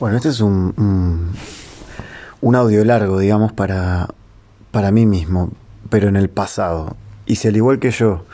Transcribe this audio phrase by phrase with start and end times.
[0.00, 1.34] Bueno, este es un,
[2.40, 4.08] un, audio largo, digamos, para,
[4.70, 5.50] para mí mismo,
[5.90, 6.96] pero en el pasado.
[7.26, 8.24] Y si al igual que yo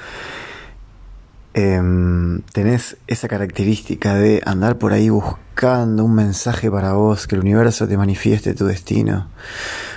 [1.54, 7.40] em, tenés esa característica de andar por ahí buscando un mensaje para vos, que el
[7.40, 9.26] universo te manifieste tu destino,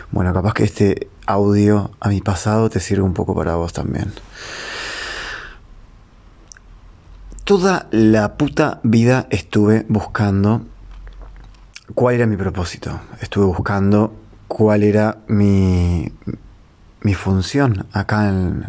[0.09, 4.11] bueno, capaz que este audio a mi pasado te sirve un poco para vos también.
[7.43, 10.65] Toda la puta vida estuve buscando
[11.95, 12.99] cuál era mi propósito.
[13.21, 14.13] Estuve buscando
[14.47, 16.11] cuál era mi,
[17.01, 18.65] mi función acá en,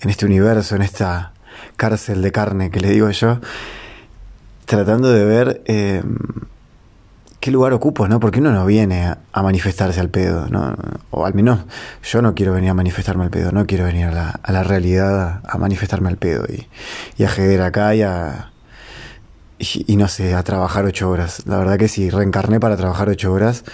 [0.00, 1.32] en este universo, en esta
[1.76, 3.40] cárcel de carne que le digo yo,
[4.66, 6.02] tratando de ver eh,
[7.40, 8.20] qué lugar ocupo, ¿no?
[8.20, 10.76] Porque uno no viene a, manifestarse al pedo, ¿no?
[11.10, 11.60] O al menos
[12.04, 14.62] yo no quiero venir a manifestarme al pedo, no quiero venir a la, a la
[14.62, 16.68] realidad a manifestarme al pedo y,
[17.18, 18.51] y a jeder acá y a,
[19.62, 21.42] y, no sé, a trabajar ocho horas.
[21.46, 23.64] La verdad que si reencarné para trabajar ocho horas,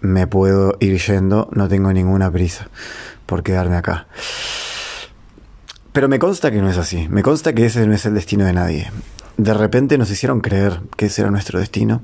[0.00, 2.68] me puedo ir yendo, no tengo ninguna prisa
[3.26, 4.06] por quedarme acá.
[5.92, 8.44] Pero me consta que no es así, me consta que ese no es el destino
[8.44, 8.90] de nadie.
[9.36, 12.02] De repente nos hicieron creer que ese era nuestro destino.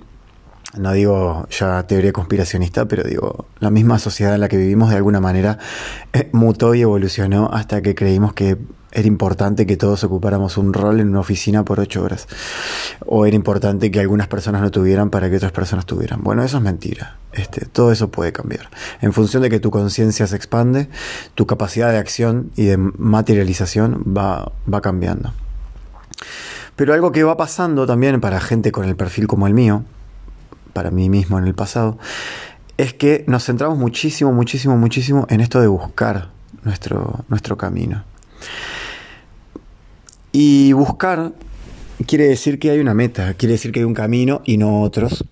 [0.76, 4.96] No digo ya teoría conspiracionista, pero digo, la misma sociedad en la que vivimos de
[4.96, 5.58] alguna manera
[6.12, 8.56] eh, mutó y evolucionó hasta que creímos que
[8.92, 12.26] era importante que todos ocupáramos un rol en una oficina por ocho horas.
[13.06, 16.22] O era importante que algunas personas no tuvieran para que otras personas tuvieran.
[16.22, 17.16] Bueno, eso es mentira.
[17.32, 18.68] Este, todo eso puede cambiar.
[19.00, 20.88] En función de que tu conciencia se expande,
[21.34, 25.32] tu capacidad de acción y de materialización va, va cambiando.
[26.74, 29.84] Pero algo que va pasando también para gente con el perfil como el mío,
[30.72, 31.98] para mí mismo en el pasado,
[32.76, 36.30] es que nos centramos muchísimo, muchísimo, muchísimo en esto de buscar
[36.64, 38.04] nuestro, nuestro camino.
[40.32, 41.32] Y buscar
[42.06, 45.24] quiere decir que hay una meta, quiere decir que hay un camino y no otros.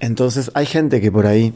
[0.00, 1.52] Entonces hay gente que por ahí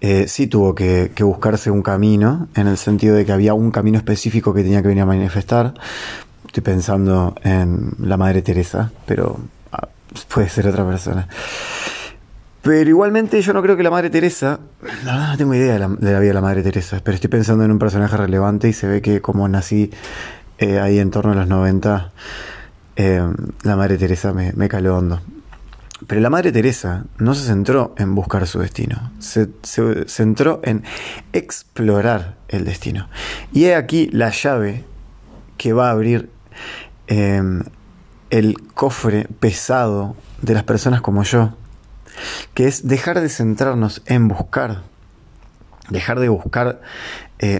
[0.00, 3.98] eh, sí tuvo que, buscarse un camino, en el sentido de que había un camino
[3.98, 5.74] específico que tenía que venir a manifestar.
[6.46, 9.38] Estoy pensando en la Madre Teresa, pero
[9.72, 9.88] ah,
[10.28, 11.28] puede ser otra persona.
[12.62, 14.60] Pero igualmente yo no creo que la Madre Teresa,
[15.04, 17.64] la verdad no tengo idea de la, vida de la Madre Teresa, pero estoy pensando
[17.64, 19.90] en un personaje relevante y se ve que como nací
[20.60, 22.12] eh, ahí en torno a los 90,
[22.96, 23.26] eh,
[23.62, 25.22] la Madre Teresa me, me, caló hondo.
[26.06, 29.48] Pero la Madre Teresa no se centró en buscar su destino, se,
[30.06, 30.84] centró en
[31.32, 33.08] explorar el destino.
[33.54, 34.84] Y he aquí la llave
[35.56, 36.28] que va a abrir
[37.06, 37.42] eh,
[38.28, 41.54] el cofre pesado de las personas como yo,
[42.52, 44.82] que es dejar de centrarnos en buscar,
[45.88, 46.82] dejar de buscar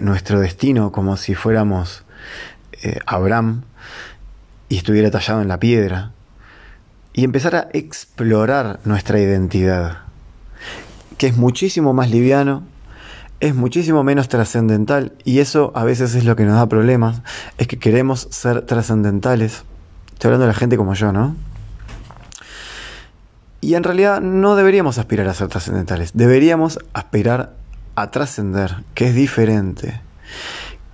[0.03, 2.03] nuestro destino como si fuéramos
[2.81, 3.63] eh, Abraham
[4.69, 6.11] y estuviera tallado en la piedra,
[7.13, 9.99] y empezar a explorar nuestra identidad,
[11.17, 12.63] que es muchísimo más liviano,
[13.41, 17.21] es muchísimo menos trascendental, y eso a veces es lo que nos da problemas,
[17.57, 19.63] es que queremos ser trascendentales.
[20.13, 21.35] Estoy hablando de la gente como yo, ¿no?
[23.59, 27.53] Y en realidad no deberíamos aspirar a ser trascendentales, deberíamos aspirar
[27.95, 29.99] a trascender, que es diferente,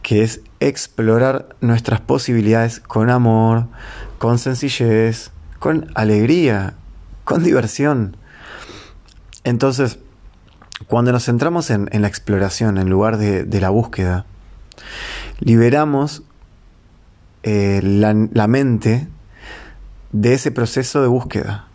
[0.08, 3.66] que es explorar nuestras posibilidades con amor,
[4.20, 6.76] con sencillez, con alegría,
[7.26, 8.16] con diversión.
[9.44, 10.00] Entonces,
[10.88, 14.26] cuando nos centramos en, la exploración en lugar de, la búsqueda,
[15.42, 16.24] liberamos
[17.44, 19.10] eh, la mente
[20.14, 21.67] de ese proceso de búsqueda.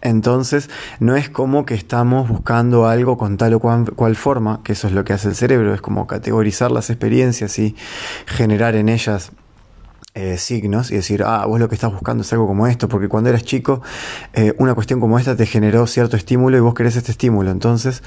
[0.00, 0.70] Entonces,
[1.00, 4.92] no es como que estamos buscando algo con tal o cual, forma, que eso es
[4.92, 7.74] lo que hace el cerebro, es como categorizar las experiencias y
[8.26, 9.32] generar en ellas
[10.14, 13.08] eh, signos y decir, ah, vos lo que estás buscando es algo como esto, porque
[13.08, 13.82] cuando eras chico,
[14.32, 18.02] eh, una cuestión como esta te generó cierto estímulo y vos querés este estímulo, entonces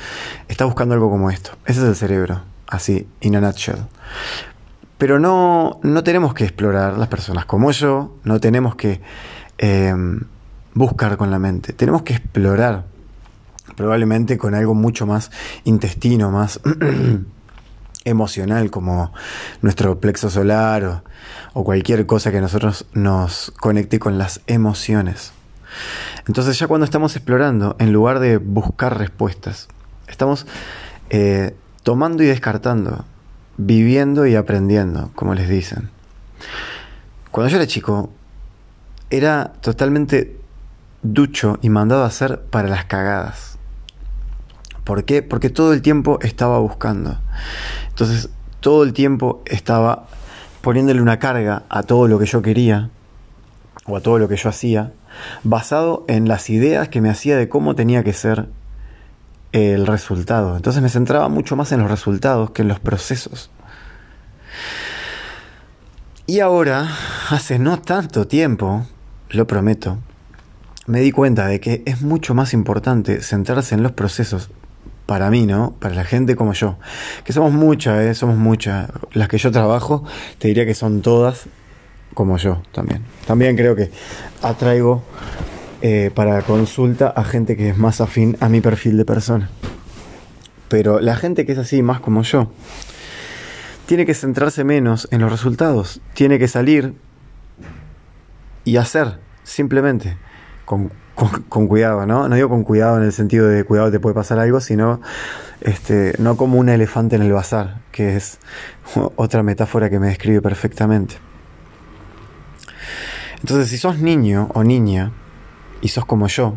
[0.48, 1.52] estás buscando algo como esto.
[1.66, 3.88] Ese es el cerebro, así, in a nutshell.
[4.98, 9.02] Pero no, no tenemos que explorar las personas como yo, no tenemos que...
[9.58, 10.22] Em,
[10.74, 12.86] buscar con la mente, tenemos que explorar,
[13.76, 15.32] probablemente con algo mucho más
[15.64, 16.60] intestino, más
[18.06, 19.14] emocional, como
[19.62, 21.04] nuestro plexo solar
[21.54, 25.34] o, cualquier cosa que nosotros nos conecte con las emociones.
[26.28, 29.68] Entonces ya cuando estamos explorando, en lugar de buscar respuestas,
[30.08, 30.46] estamos
[31.10, 33.06] eh, tomando y descartando,
[33.58, 35.90] viviendo y aprendiendo, como les dicen.
[37.32, 38.10] Cuando yo era chico,
[39.10, 40.41] era totalmente
[41.04, 43.58] ducho y mandado a hacer para las cagadas.
[44.84, 45.22] ¿Por qué?
[45.22, 47.20] Porque todo el tiempo estaba buscando.
[47.90, 50.08] Entonces, todo el tiempo estaba
[50.62, 52.90] poniéndole una carga a todo lo que yo quería
[53.86, 54.92] o a todo lo que yo hacía
[55.44, 58.48] basado en las ideas que me hacía de cómo tenía que ser
[59.52, 60.56] el resultado.
[60.56, 63.50] Entonces me centraba mucho más en los resultados que en los procesos.
[66.28, 66.88] Y ahora,
[67.30, 68.86] hace no tanto tiempo,
[69.30, 69.98] lo prometo,
[70.88, 74.50] me di cuenta de que es mucho más importante centrarse en los procesos
[75.06, 75.76] para mí, ¿no?
[75.80, 76.78] Para la gente como yo,
[77.24, 78.14] que somos muchas, ¿eh?
[78.14, 78.90] Somos muchas.
[79.14, 80.04] Las que yo trabajo,
[80.38, 81.48] te diría que son todas
[82.14, 83.04] como yo también.
[83.26, 83.92] También creo que
[84.42, 85.04] atraigo
[85.82, 89.50] eh, para consulta a gente que es más afín a mi perfil de persona.
[90.70, 92.52] Pero la gente que es así, más como yo,
[93.86, 96.00] tiene que centrarse menos en los resultados.
[96.14, 96.94] Tiene que salir
[98.64, 100.16] y hacer, simplemente.
[101.50, 102.28] Con cuidado, ¿no?
[102.28, 105.02] No digo con cuidado en el sentido de cuidado te puede pasar algo, sino
[105.60, 108.40] este, no como un elefante en el bazar, que es
[109.16, 111.16] otra metáfora que me describe perfectamente.
[113.42, 115.12] Entonces, si sos niño o niña,
[115.82, 116.56] y sos como yo,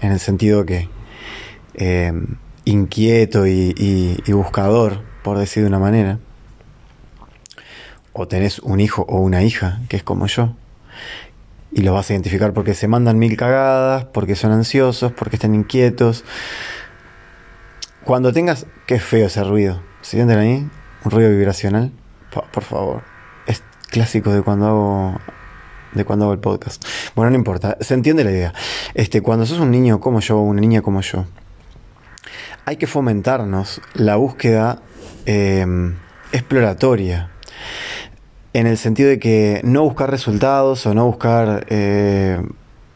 [0.00, 0.88] en el sentido que
[1.74, 6.18] em, inquieto y buscador, por decir de una manera,
[8.12, 10.54] o tenés un hijo o una hija que es como yo,
[11.72, 15.54] y los vas a identificar porque se mandan mil cagadas, porque son ansiosos, porque están
[15.54, 16.24] inquietos.
[18.04, 19.80] Cuando tengas, qué feo ese ruido.
[20.02, 20.68] ¿Se sienten ahí?
[21.04, 21.92] Un ruido vibracional.
[22.30, 23.02] Por, favor.
[23.46, 25.20] Es clásico de cuando hago
[25.92, 26.84] de cuando hago el podcast.
[27.16, 28.54] Bueno, no importa, se entiende la idea.
[28.94, 31.24] Este, cuando sos un niño como yo, una niña como yo,
[32.64, 34.82] hay que fomentarnos la búsqueda
[35.26, 35.96] em,
[36.30, 37.30] exploratoria
[38.52, 42.42] en el sentido de que no buscar resultados o no buscar eh,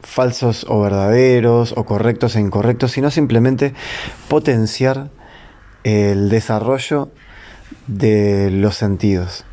[0.03, 3.75] falsos o verdaderos o correctos e incorrectos, sino simplemente
[4.29, 5.11] potenciar
[5.85, 7.11] el desarrollo
[7.87, 9.45] de los sentidos.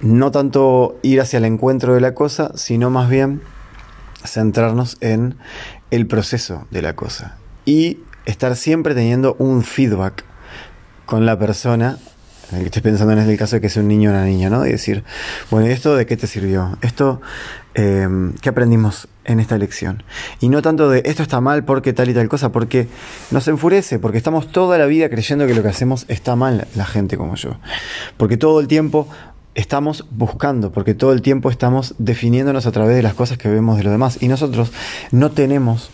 [0.00, 3.40] No tanto ir hacia el encuentro de la cosa, sino más bien
[4.24, 5.36] centrarnos en
[5.90, 10.24] el proceso de la cosa y estar siempre teniendo un feedback
[11.06, 11.98] con la persona
[12.50, 14.24] en el que estoy pensando en el caso de que sea un niño o una
[14.24, 14.66] niña, ¿no?
[14.66, 15.04] Y decir,
[15.50, 16.78] bueno, ¿esto de qué te sirvió?
[16.80, 17.20] ¿Esto
[17.74, 18.08] eh,
[18.40, 20.02] qué aprendimos en esta lección?
[20.40, 22.88] Y no tanto de esto está mal porque tal y tal cosa, porque
[23.30, 26.86] nos enfurece, porque estamos toda la vida creyendo que lo que hacemos está mal, la
[26.86, 27.56] gente como yo.
[28.16, 29.08] Porque todo el tiempo
[29.56, 33.76] estamos buscando, porque todo el tiempo estamos definiéndonos a través de las cosas que vemos
[33.78, 34.18] de los demás.
[34.20, 34.70] Y nosotros
[35.10, 35.90] no tenemos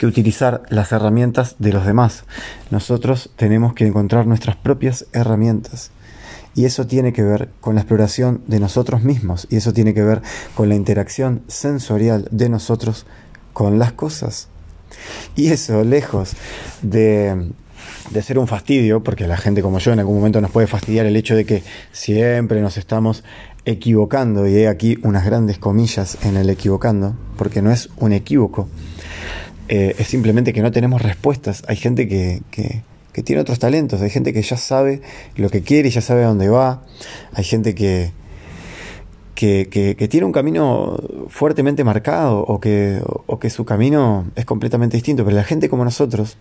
[0.00, 2.24] que utilizar las herramientas de los demás.
[2.70, 5.90] Nosotros tenemos que encontrar nuestras propias herramientas.
[6.54, 9.46] Y eso tiene que ver con la exploración de nosotros mismos.
[9.50, 10.22] Y eso tiene que ver
[10.54, 13.04] con la interacción sensorial de nosotros
[13.52, 14.48] con las cosas.
[15.36, 16.32] Y eso, lejos
[16.80, 17.50] de,
[18.10, 21.04] de ser un fastidio, porque la gente como yo en algún momento nos puede fastidiar
[21.04, 21.62] el hecho de que
[21.92, 23.22] siempre nos estamos
[23.66, 28.66] equivocando, y he aquí unas grandes comillas en el equivocando, porque no es un equívoco,
[29.72, 31.62] eh, es simplemente que no tenemos respuestas.
[31.68, 32.42] Hay gente que,
[33.24, 35.00] tiene otros talentos, hay gente que ya sabe
[35.36, 36.82] lo que quiere y ya sabe a dónde va,
[37.34, 38.10] hay gente que,
[39.34, 40.96] que, tiene un camino
[41.28, 45.84] fuertemente marcado o que, o que su camino es completamente distinto, pero la gente como
[45.84, 46.36] nosotros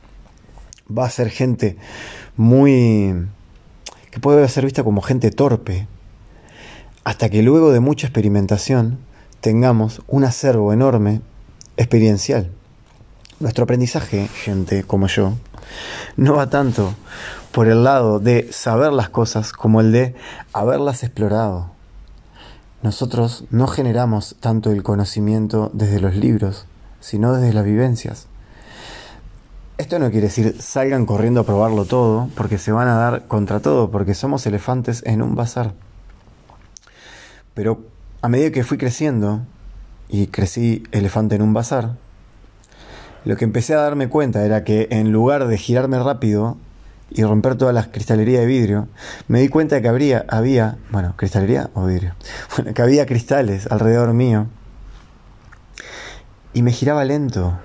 [0.89, 1.75] va a ser gente
[2.35, 3.13] muy...
[4.09, 5.85] que puede ser vista como gente torpe,
[7.03, 8.97] hasta que luego de mucha experimentación
[9.39, 11.21] tengamos un acervo enorme
[11.77, 12.53] experiencial.
[13.39, 15.33] Nuestro aprendizaje, gente como yo,
[16.17, 16.93] no va tanto
[17.53, 20.15] por el lado de saber las cosas como el de
[20.51, 21.71] haberlas explorado.
[22.81, 26.65] Nosotros no generamos tanto el conocimiento desde los libros,
[26.99, 28.27] sino desde las vivencias.
[29.77, 33.61] Esto no quiere decir salgan corriendo a probarlo todo, porque se van a dar contra
[33.61, 35.73] todo, porque somos elefantes en un bazar.
[37.53, 37.79] Pero
[38.21, 39.41] a medida que fui creciendo,
[40.09, 41.95] y crecí elefante en un bazar,
[43.25, 46.57] lo que empecé a darme cuenta era que en lugar de girarme rápido
[47.11, 48.87] y romper todas las cristalerías de vidrio,
[49.27, 52.15] me di cuenta de que habría, había, bueno, cristalería o vidrio,
[52.55, 54.47] bueno, que había cristales alrededor mío
[56.53, 57.59] y me giraba lento.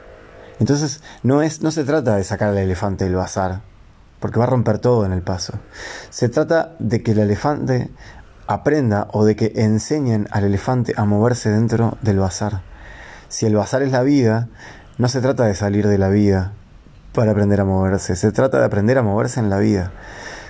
[0.60, 3.62] Entonces no, es, no se trata de sacar al elefante del bazar,
[4.20, 5.54] porque va a romper todo en el paso.
[6.10, 7.90] Se trata de que el elefante
[8.46, 12.62] aprenda o de que enseñen al elefante a moverse dentro del bazar.
[13.28, 14.48] Si el bazar es la vida,
[14.96, 16.52] no se trata de salir de la vida
[17.12, 19.92] para aprender a moverse, se trata de aprender a moverse en la vida.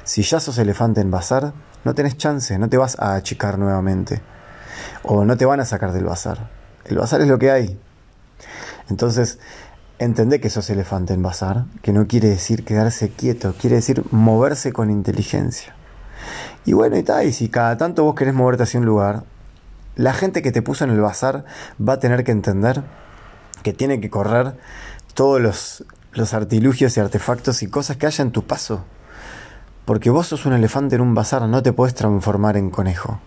[0.05, 4.21] Si ya sos elefante en bazar, no tenés chance, no te vas a achicar nuevamente.
[5.03, 6.51] O no te van a sacar del bazar.
[6.85, 7.79] El bazar es lo que hay.
[8.91, 9.39] Entonces,
[9.99, 14.73] entendé que sos elefante en bazar, que no quiere decir quedarse quieto, quiere decir moverse
[14.73, 15.75] con inteligencia.
[16.67, 19.25] Y bueno, y tal, y si cada tanto vos querés moverte hacia un lugar,
[19.97, 21.45] la gente que te puso en el bazar
[21.81, 22.83] va a tener que entender
[23.65, 24.55] que tiene que correr
[25.15, 28.85] todos los, los artilugios y artefactos y cosas que haya en tu paso.
[29.87, 33.21] Porque vos sos un elefante en un bazar, no te puedes transformar en conejo.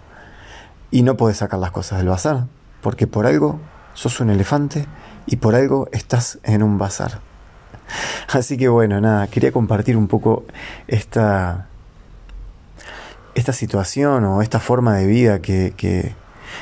[0.91, 2.45] Y no puedes sacar las cosas del bazar,
[2.81, 3.59] porque por algo
[3.93, 4.85] sos un elefante
[5.25, 7.19] y por algo estás en un bazar.
[8.31, 10.45] Así que bueno, nada, quería compartir un poco
[10.87, 11.67] esta,
[13.33, 16.13] esta situación o esta forma de vida que, que,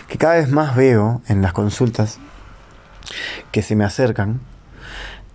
[0.08, 2.20] que cada vez más veo en las consultas
[3.56, 4.42] que se me acercan,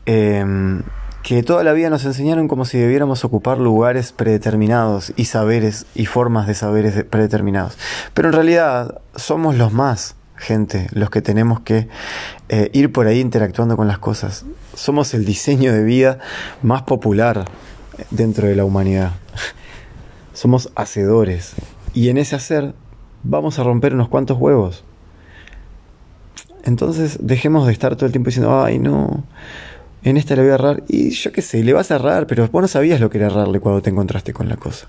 [0.05, 0.83] em,
[1.23, 6.05] que toda la vida nos enseñaron como si debiéramos ocupar lugares predeterminados y saberes y
[6.05, 7.79] formas de saberes predeterminados.
[8.13, 11.89] Pero en realidad somos los más, gente, los que tenemos que
[12.51, 14.45] eh, ir por ahí interactuando con las cosas.
[14.75, 16.19] Somos el diseño de vida
[16.61, 17.47] más popular
[18.11, 19.13] dentro de la humanidad.
[20.35, 21.55] Somos hacedores.
[21.95, 22.75] Y en ese hacer
[23.23, 24.85] vamos a romper unos cuantos huevos.
[26.65, 29.25] Entonces dejemos de estar todo el tiempo diciendo, ay no,
[30.03, 30.83] en esta le voy a errar.
[30.89, 33.27] Y yo qué sé, le vas a errar, pero vos no sabías lo que era
[33.27, 34.87] errarle cuando te encontraste con la cosa.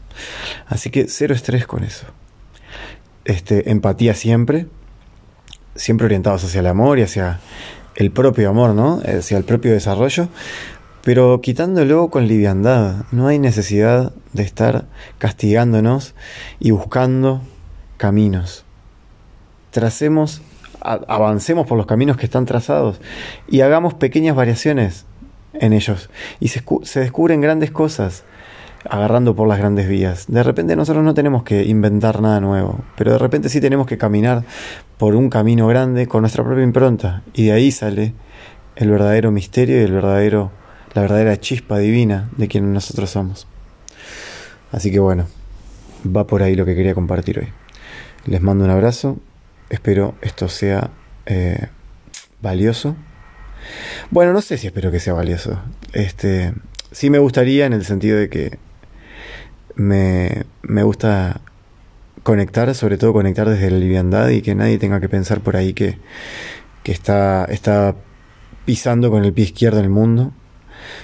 [0.68, 2.08] Así que cero estrés con eso.
[3.26, 4.68] Este, empatía siempre,
[5.76, 7.40] siempre orientados hacia el amor y hacia
[7.96, 9.02] el propio amor, ¿no?
[9.06, 10.30] Hacia el propio desarrollo,
[11.04, 13.04] pero quitándolo con liviandad.
[13.12, 14.86] No hay necesidad de estar
[15.18, 16.16] castigándonos
[16.60, 17.42] y buscando
[17.98, 18.66] caminos.
[19.72, 20.42] Tracemos
[20.82, 23.00] avancemos por los caminos que están trazados
[23.48, 25.06] y hagamos pequeñas variaciones
[25.54, 26.10] en ellos.
[26.40, 28.24] Y se, descubren grandes cosas
[28.90, 30.26] agarrando por las grandes vías.
[30.28, 33.98] De repente nosotros no tenemos que inventar nada nuevo, pero de repente sí tenemos que
[33.98, 34.44] caminar
[34.98, 37.22] por un camino grande con nuestra propia impronta.
[37.34, 38.14] Y de ahí sale
[38.76, 40.52] el verdadero misterio y el verdadero,
[40.94, 43.48] la verdadera chispa divina de quien nosotros somos.
[44.72, 45.26] Así que bueno,
[46.06, 47.48] va por ahí lo que quería compartir hoy.
[48.26, 49.18] Les mando un abrazo
[49.72, 50.92] Espero esto sea
[51.26, 51.68] eh,
[52.42, 52.98] valioso.
[54.10, 55.62] Bueno, no sé si espero que sea valioso.
[55.94, 56.54] Este,
[56.92, 58.60] sí me gustaría en el sentido de que
[59.76, 61.40] me, me gusta
[62.24, 65.74] conectar, sobre todo conectar desde la liviandad y que nadie tenga que pensar por ahí
[65.74, 66.00] que,
[66.84, 67.96] que está, está
[68.66, 70.34] pisando con el pie izquierdo en el mundo.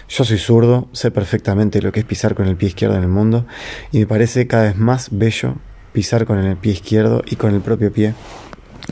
[0.09, 3.07] Yo soy zurdo, sé perfectamente lo que es pisar con el pie izquierdo en el
[3.07, 3.47] mundo
[3.93, 5.55] y me parece cada vez más bello
[5.93, 8.13] pisar con el pie izquierdo y con el propio pie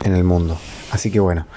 [0.03, 0.57] en el mundo.
[0.91, 1.47] Así que bueno,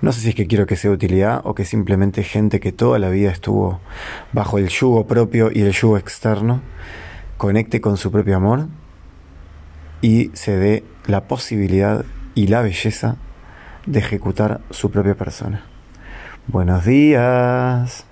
[0.00, 2.98] no sé si es que quiero que sea utilidad o que simplemente gente que toda
[2.98, 3.80] la vida estuvo
[4.32, 6.60] bajo el yugo propio y el yugo externo
[7.36, 8.68] conecte con su propio amor
[10.00, 12.04] y se dé la posibilidad
[12.34, 13.16] y la belleza
[13.86, 15.64] de ejecutar su propia persona.
[16.46, 18.06] Buenos días.